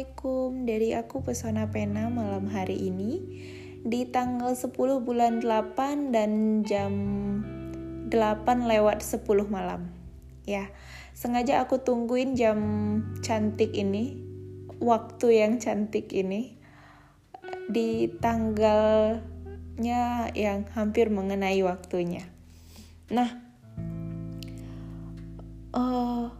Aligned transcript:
Assalamualaikum. 0.00 0.64
Dari 0.64 0.96
aku 0.96 1.20
Pesona 1.20 1.68
Pena 1.68 2.08
malam 2.08 2.48
hari 2.48 2.88
ini. 2.88 3.20
Di 3.84 4.08
tanggal 4.08 4.56
10 4.56 4.72
bulan 5.04 5.44
8 5.44 6.08
dan 6.08 6.64
jam 6.64 6.92
8 8.08 8.08
lewat 8.64 9.04
10 9.04 9.20
malam. 9.52 9.92
Ya 10.48 10.72
sengaja 11.12 11.60
aku 11.60 11.84
tungguin 11.84 12.32
jam 12.32 12.56
cantik 13.20 13.76
ini 13.76 14.16
waktu 14.80 15.44
yang 15.44 15.60
cantik 15.60 16.08
ini 16.16 16.56
di 17.68 18.08
tanggalnya 18.24 19.20
yang 20.32 20.64
hampir 20.72 21.12
mengenai 21.12 21.60
waktunya. 21.60 22.24
Nah 23.12 23.36
uh, 25.76 26.32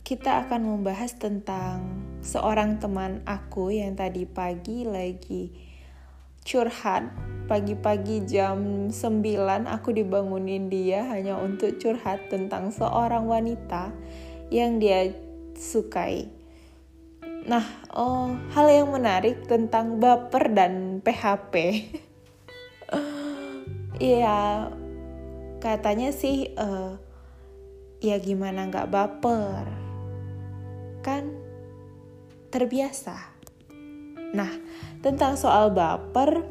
kita 0.00 0.48
akan 0.48 0.72
membahas 0.72 1.20
tentang 1.20 2.03
seorang 2.24 2.80
teman 2.80 3.20
aku 3.28 3.68
yang 3.68 3.92
tadi 3.92 4.24
pagi 4.24 4.88
lagi 4.88 5.52
curhat. 6.40 7.04
Pagi-pagi 7.44 8.24
jam 8.24 8.88
9 8.88 9.68
aku 9.68 9.92
dibangunin 9.92 10.72
dia 10.72 11.04
hanya 11.12 11.36
untuk 11.36 11.76
curhat 11.76 12.32
tentang 12.32 12.72
seorang 12.72 13.28
wanita 13.28 13.92
yang 14.48 14.80
dia 14.80 15.12
sukai. 15.52 16.32
Nah, 17.44 17.68
oh, 17.92 18.32
hal 18.56 18.66
yang 18.72 18.88
menarik 18.88 19.44
tentang 19.44 20.00
baper 20.00 20.48
dan 20.56 21.04
PHP. 21.04 21.54
Iya, 23.94 24.74
katanya 25.62 26.10
sih, 26.10 26.50
uh, 26.58 26.98
ya 28.02 28.18
gimana 28.18 28.66
nggak 28.66 28.90
baper 28.90 29.64
kan 31.04 31.43
terbiasa. 32.54 33.34
Nah, 34.30 34.52
tentang 35.02 35.34
soal 35.34 35.74
baper, 35.74 36.46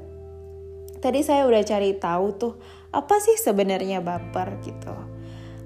tadi 1.00 1.24
saya 1.24 1.48
udah 1.48 1.64
cari 1.64 1.96
tahu 1.96 2.26
tuh 2.36 2.54
apa 2.92 3.24
sih 3.24 3.40
sebenarnya 3.40 4.04
baper 4.04 4.60
gitu. 4.60 4.92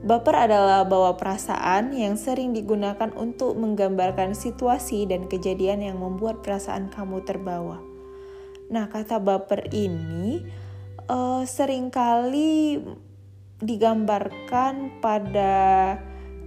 Baper 0.06 0.46
adalah 0.46 0.86
bawa 0.86 1.18
perasaan 1.18 1.90
yang 1.90 2.22
sering 2.22 2.54
digunakan 2.54 3.10
untuk 3.18 3.58
menggambarkan 3.58 4.38
situasi 4.38 5.10
dan 5.10 5.26
kejadian 5.26 5.82
yang 5.82 5.98
membuat 5.98 6.46
perasaan 6.46 6.94
kamu 6.94 7.26
terbawa. 7.26 7.82
Nah, 8.70 8.94
kata 8.94 9.18
baper 9.18 9.74
ini 9.74 10.46
uh, 11.10 11.42
sering 11.50 11.90
kali 11.90 12.78
digambarkan 13.58 15.02
pada 15.02 15.98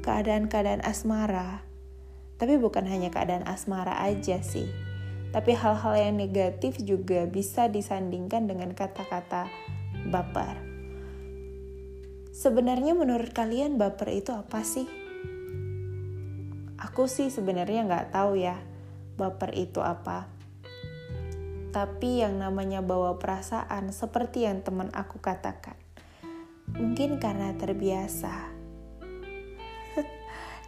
keadaan-keadaan 0.07 0.87
asmara 0.87 1.70
tapi 2.41 2.57
bukan 2.57 2.89
hanya 2.89 3.13
keadaan 3.13 3.45
asmara 3.45 4.01
aja 4.01 4.41
sih. 4.41 4.73
Tapi 5.31 5.53
hal-hal 5.53 5.95
yang 5.95 6.17
negatif 6.17 6.81
juga 6.81 7.29
bisa 7.29 7.69
disandingkan 7.69 8.49
dengan 8.49 8.73
kata-kata 8.73 9.47
baper. 10.09 10.57
Sebenarnya 12.33 12.97
menurut 12.97 13.37
kalian 13.37 13.77
baper 13.77 14.17
itu 14.17 14.33
apa 14.33 14.65
sih? 14.65 14.89
Aku 16.81 17.05
sih 17.05 17.29
sebenarnya 17.29 17.85
nggak 17.85 18.17
tahu 18.17 18.41
ya 18.41 18.57
baper 19.21 19.53
itu 19.53 19.85
apa. 19.85 20.25
Tapi 21.71 22.25
yang 22.25 22.41
namanya 22.41 22.81
bawa 22.81 23.21
perasaan 23.21 23.93
seperti 23.93 24.49
yang 24.49 24.65
teman 24.65 24.89
aku 24.97 25.21
katakan. 25.21 25.77
Mungkin 26.73 27.21
karena 27.21 27.53
terbiasa 27.55 28.60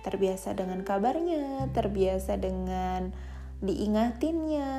terbiasa 0.03 0.55
dengan 0.59 0.83
kabarnya, 0.83 1.71
terbiasa 1.71 2.39
dengan 2.39 3.15
diingatinnya, 3.63 4.71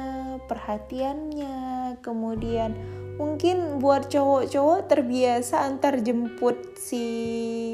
perhatiannya, 0.45 1.57
kemudian 2.03 2.75
mungkin 3.15 3.79
buat 3.79 4.11
cowok-cowok 4.11 4.91
terbiasa 4.91 5.63
antar 5.63 6.03
jemput 6.03 6.75
si 6.75 7.05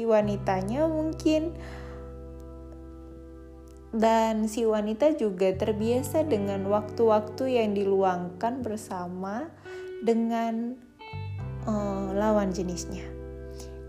wanitanya 0.06 0.86
mungkin 0.86 1.56
dan 3.90 4.46
si 4.46 4.62
wanita 4.62 5.18
juga 5.18 5.50
terbiasa 5.50 6.22
dengan 6.22 6.62
waktu-waktu 6.70 7.58
yang 7.58 7.74
diluangkan 7.74 8.62
bersama 8.62 9.50
dengan 10.06 10.78
uh, 11.66 12.14
lawan 12.14 12.54
jenisnya. 12.54 13.02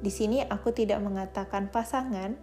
Di 0.01 0.09
sini 0.09 0.41
aku 0.41 0.73
tidak 0.73 0.97
mengatakan 1.05 1.69
pasangan, 1.69 2.33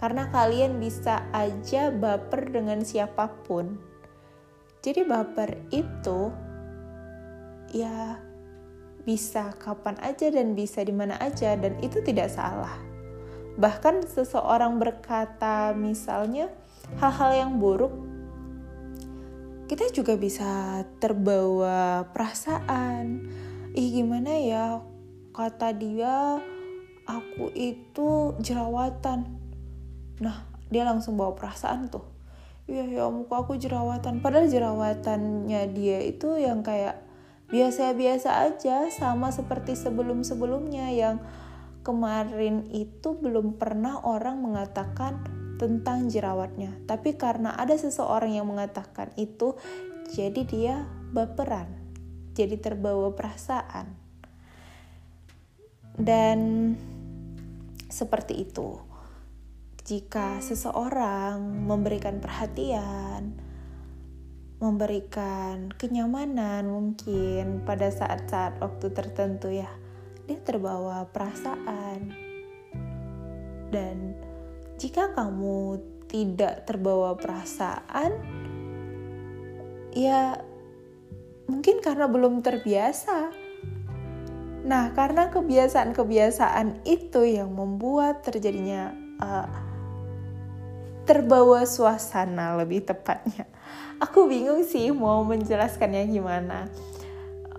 karena 0.00 0.32
kalian 0.32 0.80
bisa 0.80 1.28
aja 1.36 1.92
baper 1.92 2.48
dengan 2.48 2.80
siapa 2.80 3.28
pun. 3.44 3.76
Jadi 4.80 5.04
baper 5.04 5.60
itu 5.68 6.32
ya 7.76 8.16
bisa 9.04 9.52
kapan 9.60 10.00
aja 10.00 10.32
dan 10.32 10.56
bisa 10.56 10.80
di 10.80 10.96
mana 10.96 11.20
aja 11.20 11.52
dan 11.52 11.76
itu 11.84 12.00
tidak 12.00 12.32
salah. 12.32 12.80
Bahkan 13.60 14.08
seseorang 14.08 14.80
berkata 14.80 15.76
misalnya 15.76 16.48
hal-hal 16.96 17.36
yang 17.36 17.52
buruk 17.60 17.92
kita 19.68 19.92
juga 19.92 20.16
bisa 20.16 20.82
terbawa 20.96 22.08
perasaan. 22.08 23.28
Ih 23.76 24.00
gimana 24.00 24.32
ya 24.40 24.80
kata 25.36 25.76
dia 25.76 26.40
aku 27.04 27.52
itu 27.52 28.34
jerawatan 28.40 29.39
Nah, 30.20 30.44
dia 30.68 30.84
langsung 30.86 31.16
bawa 31.16 31.34
perasaan 31.34 31.88
tuh. 31.88 32.04
Iya 32.70 32.86
ya 32.86 33.04
muka 33.10 33.42
aku 33.42 33.58
jerawatan. 33.58 34.22
Padahal 34.22 34.46
jerawatannya 34.46 35.74
dia 35.74 35.98
itu 36.06 36.38
yang 36.38 36.62
kayak 36.62 37.02
biasa-biasa 37.50 38.46
aja 38.46 38.86
sama 38.94 39.34
seperti 39.34 39.74
sebelum-sebelumnya 39.74 40.94
yang 40.94 41.18
kemarin 41.82 42.70
itu 42.70 43.18
belum 43.18 43.58
pernah 43.58 43.98
orang 44.06 44.38
mengatakan 44.38 45.18
tentang 45.58 46.06
jerawatnya. 46.06 46.78
Tapi 46.86 47.18
karena 47.18 47.58
ada 47.58 47.74
seseorang 47.74 48.38
yang 48.38 48.46
mengatakan 48.46 49.10
itu, 49.18 49.58
jadi 50.14 50.42
dia 50.46 50.74
baperan. 51.10 51.66
Jadi 52.38 52.54
terbawa 52.62 53.10
perasaan. 53.12 53.98
Dan 55.98 56.38
seperti 57.90 58.46
itu 58.46 58.89
jika 59.90 60.38
seseorang 60.38 61.66
memberikan 61.66 62.22
perhatian, 62.22 63.34
memberikan 64.62 65.74
kenyamanan 65.74 66.70
mungkin 66.70 67.66
pada 67.66 67.90
saat-saat 67.90 68.62
waktu 68.62 68.86
tertentu 68.94 69.50
ya, 69.50 69.66
dia 70.30 70.38
terbawa 70.46 71.10
perasaan. 71.10 72.14
Dan 73.74 74.14
jika 74.78 75.10
kamu 75.10 75.82
tidak 76.06 76.70
terbawa 76.70 77.18
perasaan, 77.18 78.14
ya 79.90 80.38
mungkin 81.50 81.82
karena 81.82 82.06
belum 82.06 82.46
terbiasa. 82.46 83.34
Nah, 84.70 84.94
karena 84.94 85.34
kebiasaan-kebiasaan 85.34 86.86
itu 86.86 87.26
yang 87.26 87.50
membuat 87.58 88.22
terjadinya 88.22 88.94
uh, 89.18 89.69
terbawa 91.10 91.66
suasana 91.66 92.54
lebih 92.54 92.86
tepatnya. 92.86 93.42
Aku 93.98 94.30
bingung 94.30 94.62
sih 94.62 94.94
mau 94.94 95.26
menjelaskannya 95.26 96.06
gimana. 96.06 96.70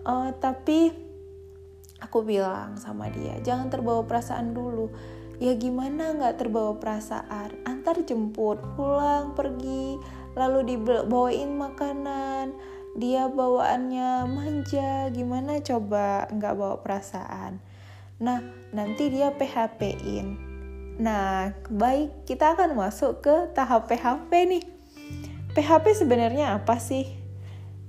Uh, 0.07 0.31
tapi 0.39 0.95
aku 1.99 2.23
bilang 2.23 2.79
sama 2.79 3.11
dia, 3.11 3.35
jangan 3.43 3.67
terbawa 3.67 4.07
perasaan 4.07 4.55
dulu. 4.55 4.87
Ya 5.43 5.51
gimana 5.59 6.15
nggak 6.15 6.39
terbawa 6.39 6.79
perasaan? 6.79 7.51
Antar 7.67 8.07
jemput, 8.07 8.63
pulang, 8.79 9.35
pergi, 9.35 9.99
lalu 10.39 10.71
dibawain 10.71 11.51
makanan. 11.51 12.55
Dia 12.95 13.27
bawaannya 13.27 14.31
manja, 14.31 15.11
gimana 15.11 15.59
coba 15.59 16.31
nggak 16.31 16.55
bawa 16.55 16.79
perasaan? 16.79 17.59
Nah, 18.23 18.39
nanti 18.71 19.11
dia 19.11 19.35
PHP-in 19.35 20.50
Nah, 21.01 21.57
baik 21.65 22.29
kita 22.29 22.53
akan 22.53 22.77
masuk 22.77 23.25
ke 23.25 23.49
tahap 23.57 23.89
PHP 23.89 24.29
nih. 24.45 24.63
PHP 25.57 25.97
sebenarnya 25.97 26.53
apa 26.53 26.77
sih? 26.77 27.09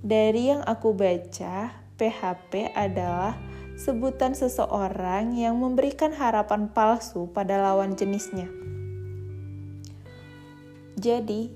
Dari 0.00 0.48
yang 0.48 0.64
aku 0.64 0.96
baca, 0.96 1.76
PHP 2.00 2.72
adalah 2.72 3.36
sebutan 3.76 4.32
seseorang 4.32 5.36
yang 5.36 5.60
memberikan 5.60 6.16
harapan 6.16 6.72
palsu 6.72 7.28
pada 7.28 7.60
lawan 7.60 8.00
jenisnya. 8.00 8.48
Jadi, 10.96 11.52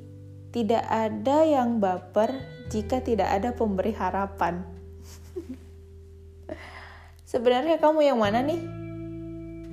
tidak 0.53 0.85
ada 0.85 1.41
yang 1.41 1.81
baper 1.81 2.37
jika 2.69 3.01
tidak 3.01 3.33
ada 3.33 3.57
pemberi 3.57 3.97
harapan. 3.97 4.61
Sebenarnya 7.33 7.81
kamu 7.81 8.13
yang 8.13 8.21
mana 8.21 8.45
nih? 8.45 8.61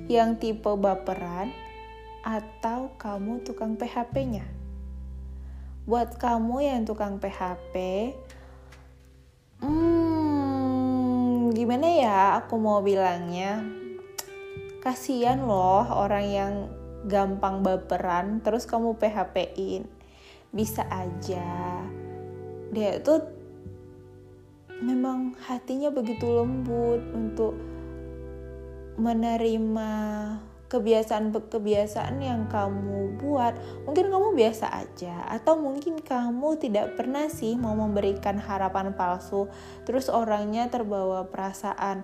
Yang 0.08 0.30
tipe 0.40 0.72
baperan 0.80 1.63
atau 2.24 2.96
kamu 2.96 3.44
tukang 3.44 3.76
PHP-nya? 3.76 4.64
buat 5.84 6.16
kamu 6.16 6.64
yang 6.64 6.88
tukang 6.88 7.20
PHP 7.20 7.76
hmm 9.60 11.52
gimana 11.52 11.86
ya 11.92 12.40
aku 12.40 12.56
mau 12.56 12.80
bilangnya? 12.80 13.60
Kasihan 14.80 15.44
loh 15.44 15.84
orang 15.92 16.24
yang 16.24 16.54
gampang 17.04 17.60
baperan 17.60 18.40
terus 18.40 18.64
kamu 18.64 18.96
PHP-in 18.96 19.84
bisa 20.56 20.88
aja. 20.88 21.44
Dia 22.72 22.96
tuh 23.04 23.28
memang 24.80 25.36
hatinya 25.44 25.92
begitu 25.92 26.24
lembut 26.24 27.04
untuk 27.12 27.52
menerima 28.96 29.92
kebiasaan-kebiasaan 30.74 32.18
yang 32.18 32.50
kamu 32.50 33.22
buat. 33.22 33.54
Mungkin 33.86 34.10
kamu 34.10 34.34
biasa 34.34 34.74
aja, 34.74 35.22
atau 35.30 35.54
mungkin 35.54 36.02
kamu 36.02 36.58
tidak 36.58 36.98
pernah 36.98 37.30
sih 37.30 37.54
mau 37.54 37.78
memberikan 37.78 38.42
harapan 38.42 38.90
palsu, 38.98 39.46
terus 39.86 40.10
orangnya 40.10 40.66
terbawa 40.66 41.30
perasaan. 41.30 42.02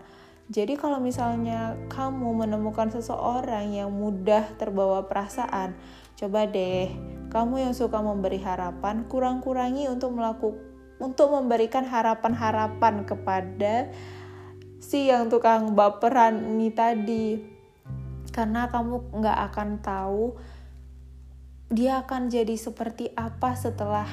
Jadi, 0.50 0.78
kalau 0.78 1.02
misalnya 1.02 1.74
kamu 1.90 2.46
menemukan 2.46 2.90
seseorang 2.94 3.74
yang 3.74 3.90
mudah 3.90 4.46
terbawa 4.58 5.10
perasaan, 5.10 5.74
coba 6.14 6.46
deh 6.46 6.90
kamu 7.30 7.70
yang 7.70 7.74
suka 7.74 7.98
memberi 7.98 8.38
harapan, 8.38 9.06
kurang-kurangi 9.10 9.90
untuk 9.90 10.14
melakukan 10.14 10.70
untuk 11.00 11.32
memberikan 11.32 11.82
harapan-harapan 11.88 13.08
kepada 13.08 13.88
si 14.78 15.08
yang 15.08 15.32
tukang 15.32 15.72
baperan 15.72 16.44
ini 16.44 16.68
tadi 16.70 17.40
karena 18.30 18.70
kamu 18.70 19.10
nggak 19.20 19.38
akan 19.50 19.70
tahu 19.82 20.38
dia 21.70 22.02
akan 22.02 22.26
jadi 22.26 22.58
seperti 22.58 23.14
apa 23.14 23.54
setelah 23.54 24.10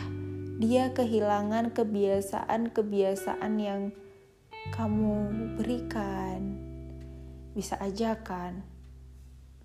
dia 0.62 0.94
kehilangan 0.94 1.74
kebiasaan-kebiasaan 1.74 3.54
yang 3.58 3.90
kamu 4.70 5.18
berikan. 5.58 6.54
Bisa 7.58 7.82
aja 7.82 8.22
kan, 8.22 8.62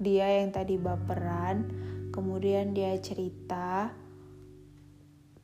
dia 0.01 0.41
yang 0.41 0.57
tadi 0.57 0.81
baperan, 0.81 1.69
kemudian 2.17 2.73
dia 2.73 2.97
cerita 2.97 3.93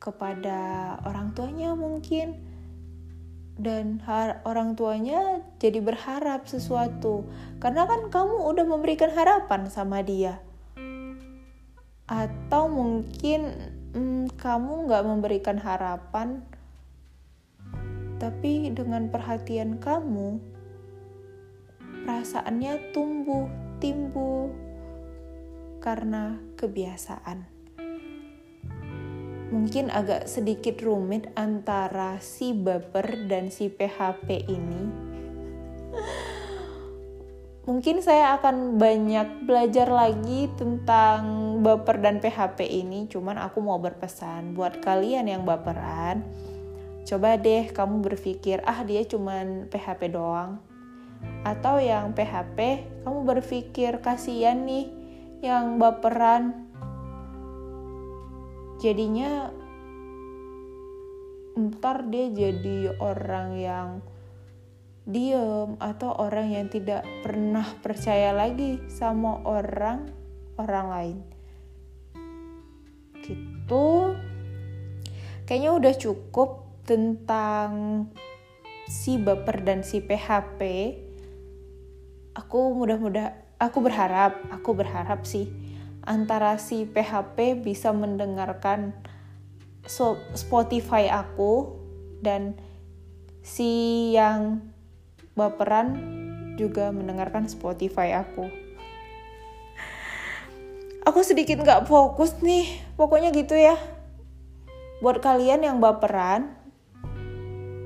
kepada 0.01 0.95
orang 1.05 1.37
tuanya 1.37 1.77
mungkin 1.77 2.48
dan 3.59 3.99
orang 4.47 4.79
tuanya 4.79 5.43
jadi 5.59 5.83
berharap 5.83 6.47
sesuatu. 6.47 7.27
Karena 7.59 7.83
kan 7.83 8.07
kamu 8.07 8.47
udah 8.55 8.65
memberikan 8.65 9.11
harapan 9.11 9.67
sama 9.67 9.99
dia. 9.99 10.39
Atau 12.07 12.71
mungkin 12.71 13.51
hmm, 13.93 14.39
kamu 14.39 14.87
nggak 14.87 15.03
memberikan 15.05 15.59
harapan 15.59 16.41
tapi 18.19 18.67
dengan 18.75 19.07
perhatian 19.07 19.79
kamu 19.79 20.43
perasaannya 22.03 22.91
tumbuh 22.91 23.47
timbul 23.79 24.51
karena 25.79 26.35
kebiasaan 26.59 27.58
mungkin 29.49 29.89
agak 29.89 30.29
sedikit 30.29 30.77
rumit 30.85 31.29
antara 31.33 32.21
si 32.21 32.53
baper 32.53 33.25
dan 33.25 33.49
si 33.49 33.69
PHP 33.69 34.45
ini. 34.45 34.83
Mungkin 37.69 38.01
saya 38.01 38.33
akan 38.41 38.81
banyak 38.81 39.45
belajar 39.45 39.93
lagi 39.93 40.49
tentang 40.57 41.21
baper 41.61 42.01
dan 42.01 42.17
PHP 42.17 42.65
ini, 42.65 43.05
cuman 43.05 43.37
aku 43.37 43.61
mau 43.61 43.77
berpesan 43.77 44.57
buat 44.57 44.81
kalian 44.81 45.29
yang 45.29 45.45
baperan, 45.45 46.25
coba 47.05 47.37
deh 47.37 47.69
kamu 47.69 48.01
berpikir, 48.01 48.65
ah 48.65 48.81
dia 48.81 49.05
cuman 49.05 49.69
PHP 49.69 50.17
doang. 50.17 50.57
Atau 51.45 51.77
yang 51.77 52.17
PHP, 52.17 52.89
kamu 53.05 53.19
berpikir 53.37 54.01
kasihan 54.01 54.65
nih 54.65 54.89
yang 55.45 55.77
baperan 55.77 56.68
jadinya 58.79 59.51
ntar 61.59 62.07
dia 62.07 62.31
jadi 62.31 62.95
orang 63.03 63.59
yang 63.59 63.89
diem 65.03 65.75
atau 65.83 66.15
orang 66.15 66.47
yang 66.53 66.67
tidak 66.71 67.03
pernah 67.19 67.65
percaya 67.83 68.31
lagi 68.31 68.79
sama 68.87 69.43
orang 69.43 70.07
orang 70.55 70.87
lain. 70.87 71.17
Gitu. 73.19 73.87
Kayaknya 75.43 75.71
udah 75.75 75.93
cukup 75.97 76.49
tentang 76.85 78.05
si 78.89 79.21
baper 79.21 79.61
dan 79.61 79.85
si 79.85 80.01
PHP 80.01 80.61
aku 82.33 82.73
mudah-mudah 82.73 83.37
aku 83.61 83.85
berharap 83.85 84.41
aku 84.49 84.73
berharap 84.73 85.29
sih 85.29 85.45
antara 86.03 86.55
si 86.61 86.87
PHP 86.87 87.59
bisa 87.59 87.91
mendengarkan 87.91 88.95
Spotify 90.35 91.09
aku 91.09 91.79
dan 92.21 92.55
si 93.41 94.11
yang 94.13 94.61
baperan 95.33 95.95
juga 96.59 96.91
mendengarkan 96.91 97.47
Spotify 97.47 98.19
aku. 98.19 98.51
Aku 101.07 101.25
sedikit 101.25 101.63
nggak 101.63 101.87
fokus 101.87 102.37
nih, 102.43 102.69
pokoknya 102.93 103.31
gitu 103.33 103.55
ya. 103.55 103.79
Buat 104.99 105.23
kalian 105.23 105.63
yang 105.63 105.79
baperan, 105.79 106.53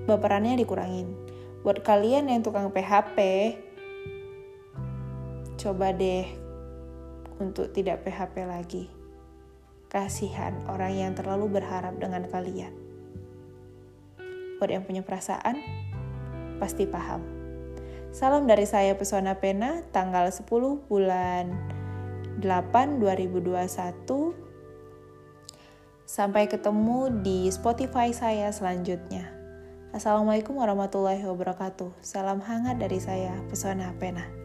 baperannya 0.09 0.59
dikurangin. 0.59 1.13
Buat 1.61 1.85
kalian 1.85 2.27
yang 2.27 2.43
tukang 2.43 2.73
PHP, 2.73 3.17
coba 5.55 5.95
deh 5.95 6.42
untuk 7.39 7.71
tidak 7.73 8.05
PHP 8.05 8.35
lagi. 8.45 8.85
Kasihan 9.89 10.57
orang 10.69 10.93
yang 10.97 11.11
terlalu 11.13 11.61
berharap 11.61 11.97
dengan 12.01 12.25
kalian. 12.25 12.73
Buat 14.57 14.69
yang 14.69 14.83
punya 14.85 15.05
perasaan, 15.05 15.61
pasti 16.57 16.89
paham. 16.89 17.21
Salam 18.13 18.45
dari 18.45 18.69
saya 18.69 18.93
Pesona 18.93 19.37
Pena, 19.41 19.81
tanggal 19.89 20.29
10 20.29 20.45
bulan 20.85 21.49
8 22.41 23.01
2021. 23.01 24.33
Sampai 26.05 26.45
ketemu 26.45 27.09
di 27.25 27.49
Spotify 27.49 28.13
saya 28.13 28.53
selanjutnya. 28.53 29.33
Assalamualaikum 29.93 30.57
warahmatullahi 30.57 31.21
wabarakatuh. 31.21 32.01
Salam 32.01 32.41
hangat 32.41 32.81
dari 32.81 32.97
saya, 32.97 33.33
Pesona 33.49 33.93
Pena. 33.97 34.42